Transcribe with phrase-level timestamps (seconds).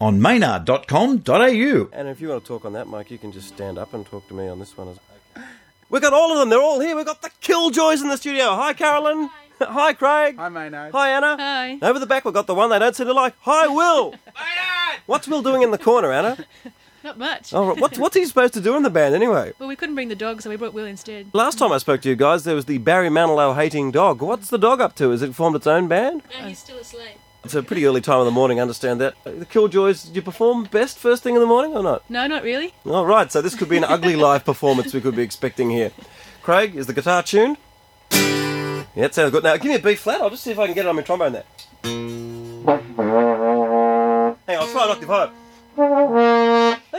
[0.00, 1.88] on maynard.com.au.
[1.92, 4.06] And if you want to talk on that, Mike, you can just stand up and
[4.06, 4.98] talk to me on this one.
[5.90, 6.50] We've got all of them.
[6.50, 6.94] They're all here.
[6.94, 8.54] We've got the Killjoys in the studio.
[8.54, 9.30] Hi, Carolyn.
[9.60, 10.36] Hi, Craig.
[10.36, 10.92] Hi, Maynard.
[10.92, 11.36] Hi, Anna.
[11.38, 11.78] Hi.
[11.82, 13.34] Over the back, we've got the one they don't seem to like.
[13.40, 14.14] Hi, Will.
[15.06, 16.38] What's Will doing in the corner, Anna?
[17.04, 17.54] Not much.
[17.54, 19.52] Oh, what's, what's he supposed to do in the band anyway?
[19.60, 21.28] Well, we couldn't bring the dog, so we brought Will instead.
[21.32, 24.20] Last time I spoke to you guys, there was the Barry Manilow hating dog.
[24.20, 25.10] What's the dog up to?
[25.10, 26.22] Has it formed its own band?
[26.38, 27.16] No, he's still asleep.
[27.48, 29.14] It's a pretty early time in the morning, I understand that.
[29.24, 32.02] Uh, The Killjoys, did you perform best first thing in the morning or not?
[32.10, 32.74] No, not really.
[32.84, 35.90] All right, so this could be an ugly live performance we could be expecting here.
[36.42, 37.56] Craig, is the guitar tuned?
[38.12, 39.44] Yeah, it sounds good.
[39.44, 40.20] Now, give me a B flat.
[40.20, 41.44] I'll just see if I can get it on my trombone there.
[41.84, 45.30] Hang on, I'll try an octave higher.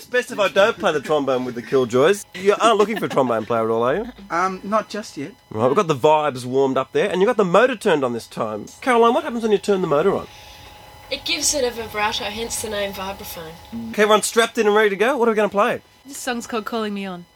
[0.00, 2.24] I think it's best if I don't play the trombone with the Killjoys.
[2.34, 4.06] You aren't looking for a trombone player at all, are you?
[4.30, 5.32] Um, not just yet.
[5.50, 8.14] Right, we've got the vibes warmed up there, and you've got the motor turned on
[8.14, 8.64] this time.
[8.80, 10.26] Caroline, what happens when you turn the motor on?
[11.10, 13.52] It gives it a vibrato, hence the name vibraphone.
[13.90, 15.18] Okay, everyone strapped in and ready to go?
[15.18, 15.82] What are we going to play?
[16.06, 17.26] This song's called Calling Me On.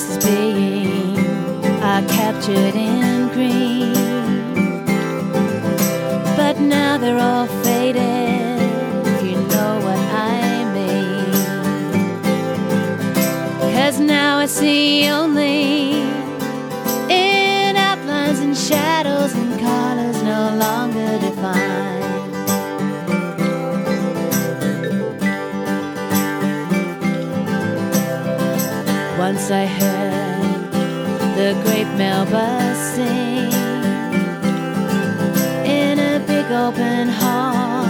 [0.00, 1.18] Pieces being
[1.82, 3.92] are captured in green.
[6.38, 8.62] But now they're all faded,
[9.06, 11.32] if you know what I mean.
[13.74, 16.00] Cause now I see only
[17.10, 21.29] in outlines and shadows and colors no longer defined.
[29.52, 30.70] I heard
[31.34, 33.50] the great Melba sing
[35.66, 37.84] in a big open hall.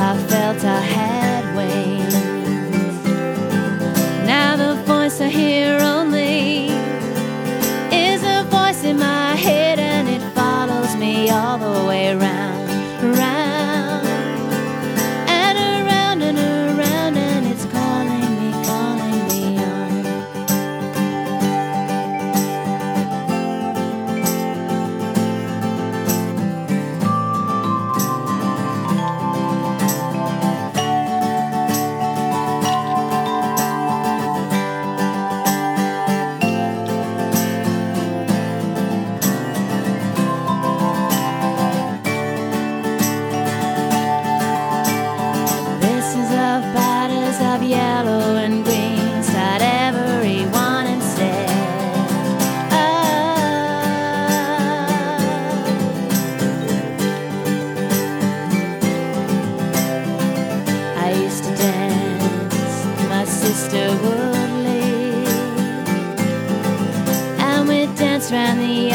[0.00, 2.14] I felt I had wings.
[4.26, 6.70] Now the voice I hear only
[7.92, 12.43] is a voice in my head, and it follows me all the way around,
[68.30, 68.93] round the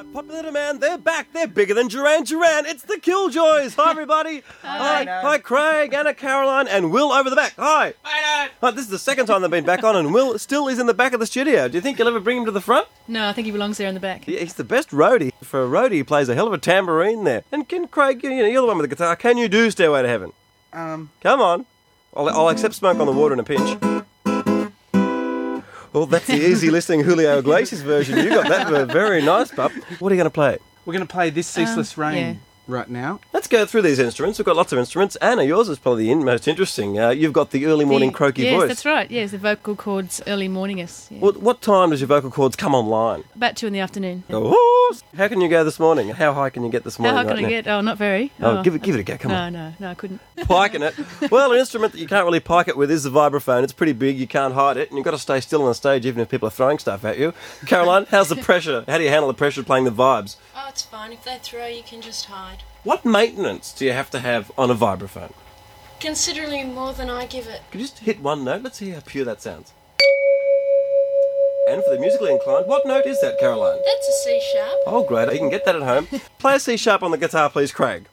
[0.00, 1.30] My popular demand, they're back.
[1.34, 2.64] They're bigger than Duran Duran.
[2.64, 3.74] It's the Killjoys.
[3.74, 4.42] Hi, everybody.
[4.62, 5.04] Hi.
[5.04, 7.52] Hi, Craig, Anna, Caroline, and Will over the back.
[7.58, 7.92] Hi.
[8.02, 10.86] Hi, this is the second time they've been back on, and Will still is in
[10.86, 11.68] the back of the studio.
[11.68, 12.88] Do you think you'll ever bring him to the front?
[13.08, 14.26] No, I think he belongs there in the back.
[14.26, 15.32] Yeah, he's the best roadie.
[15.44, 17.44] For a roadie, he plays a hell of a tambourine there.
[17.52, 19.14] And can Craig, you know, you're the one with the guitar.
[19.16, 20.32] Can you do Stairway to Heaven?
[20.72, 21.66] Um, Come on.
[22.16, 23.78] I'll, I'll accept smoke on the water in a pinch.
[25.92, 28.18] Well, that's the easy listening Julio Iglesias version.
[28.18, 29.72] You got that very nice, pup.
[29.98, 30.58] What are you going to play?
[30.84, 32.34] we're going to play this ceaseless um, rain yeah.
[32.70, 33.20] Right now.
[33.32, 34.38] Let's go through these instruments.
[34.38, 35.16] We've got lots of instruments.
[35.16, 36.98] Anna, yours is probably the most interesting.
[36.98, 38.68] Uh, you've got the early morning The- croaky yes, voice.
[38.68, 39.10] that's right.
[39.10, 41.10] Yes, the vocal cords early morningus.
[41.10, 41.18] Yeah.
[41.18, 43.24] What, what time does your vocal cords come online?
[43.34, 44.24] About two in the afternoon.
[44.30, 46.08] Oh, how can you go this morning?
[46.10, 47.16] How high can you get this morning?
[47.16, 47.44] How morning?
[47.44, 47.62] high can right I now?
[47.62, 47.78] get?
[47.78, 48.32] Oh, not very.
[48.40, 49.16] Oh, give it, give it a go.
[49.18, 49.52] Come no, on.
[49.52, 50.20] no, no, no, I couldn't.
[50.44, 50.94] Piking it.
[51.30, 53.62] Well, an instrument that you can't really pike it with is the vibraphone.
[53.62, 54.18] It's pretty big.
[54.18, 56.28] You can't hide it, and you've got to stay still on the stage even if
[56.28, 57.34] people are throwing stuff at you.
[57.66, 58.84] Caroline, how's the pressure?
[58.88, 60.36] How do you handle the pressure of playing the vibes?
[60.56, 61.12] Oh, it's fine.
[61.12, 62.59] If they throw, you can just hide.
[62.82, 65.32] What maintenance do you have to have on a vibraphone?
[66.00, 67.60] Considerably more than I give it.
[67.70, 68.62] Could you just hit one note?
[68.62, 69.74] Let's see how pure that sounds.
[71.68, 73.78] And for the musically inclined, what note is that, Caroline?
[73.84, 74.78] That's a C sharp.
[74.86, 75.30] Oh, great.
[75.30, 76.08] You can get that at home.
[76.38, 78.06] Play a C sharp on the guitar, please, Craig.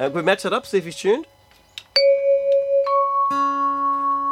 [0.00, 1.26] Uh, we match that up, see if he's tuned.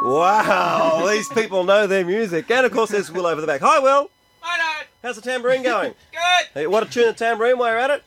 [0.03, 2.51] Wow, these people know their music.
[2.51, 3.61] And of course, there's Will over the back.
[3.61, 4.09] Hi, Will.
[4.41, 4.87] Hi, Dad.
[5.01, 5.93] How's the tambourine going?
[6.11, 6.47] Good.
[6.53, 8.03] Hey, what a tune the tambourine while you're at it.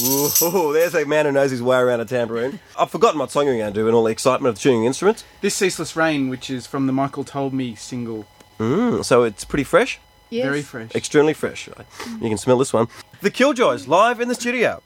[0.00, 2.60] Ooh, there's a man who knows his way around a tambourine.
[2.78, 5.24] I've forgotten what song you're going to do in all the excitement of tuning instruments.
[5.40, 8.26] This Ceaseless Rain, which is from the Michael Told Me single.
[8.58, 9.98] Mm, so it's pretty fresh,
[10.30, 10.44] Yes.
[10.46, 10.94] Very fresh.
[10.94, 11.68] extremely fresh.
[11.68, 12.88] You can smell this one.
[13.20, 14.82] The Killjoys live in the studio.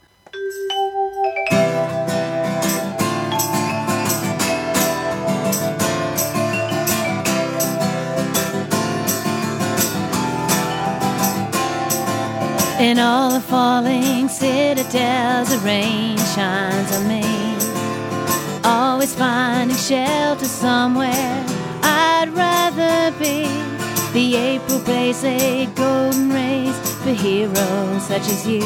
[12.87, 17.25] In all the falling citadels, the rain shines on me.
[18.63, 21.45] Always finding shelter somewhere
[21.83, 23.49] I'd rather be.
[24.13, 28.63] The April blaze laid golden rays for heroes such as you.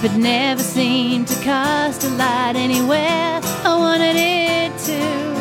[0.00, 5.33] But never seemed to cast a light anywhere I wanted it to.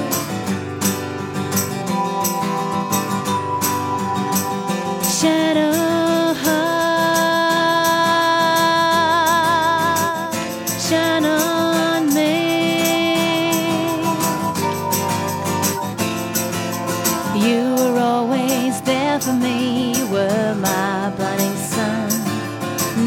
[20.13, 22.07] Were my blinding sun.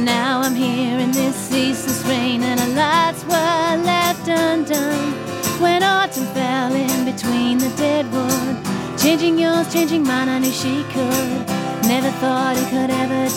[0.04, 5.12] Now I'm here in this ceaseless rain, and our lights were left undone.
[5.62, 8.56] When autumn fell in between the dead wood,
[8.98, 11.46] changing yours, changing mine, I knew she could.
[11.86, 13.28] Never thought it could ever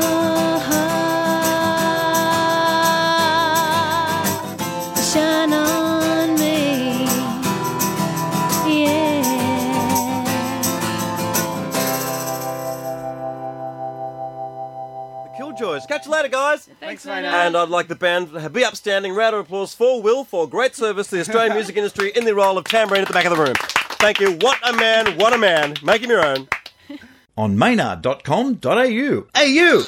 [15.36, 15.86] Killjoys.
[15.86, 16.68] Catch you later, guys.
[16.80, 17.22] Thanks, mate.
[17.22, 17.34] Maynard.
[17.34, 19.14] And I'd like the band to be upstanding.
[19.14, 22.34] Round of applause for Will for great service to the Australian music industry in the
[22.34, 23.54] role of tambourine at the back of the room.
[23.98, 24.32] Thank you.
[24.40, 25.74] What a man, what a man.
[25.82, 26.48] Make him your own.
[27.36, 29.26] On maynard.com.au.
[29.34, 29.82] AU.